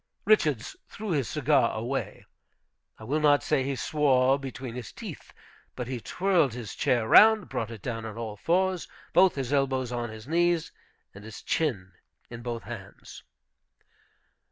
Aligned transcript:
Richards 0.25 0.75
threw 0.89 1.11
his 1.11 1.27
cigar 1.29 1.77
away. 1.77 2.25
I 2.97 3.03
will 3.03 3.19
not 3.19 3.43
say 3.43 3.63
he 3.63 3.75
swore 3.75 4.39
between 4.39 4.73
his 4.73 4.91
teeth, 4.91 5.31
but 5.75 5.87
he 5.87 5.99
twirled 6.01 6.53
his 6.55 6.73
chair 6.73 7.07
round, 7.07 7.49
brought 7.49 7.69
it 7.69 7.83
down 7.83 8.03
on 8.05 8.17
all 8.17 8.35
fours, 8.35 8.87
both 9.13 9.35
his 9.35 9.53
elbows 9.53 9.91
on 9.91 10.09
his 10.09 10.27
knees 10.27 10.71
and 11.13 11.23
his 11.23 11.43
chin 11.43 11.91
in 12.31 12.41
both 12.41 12.63
hands. 12.63 13.21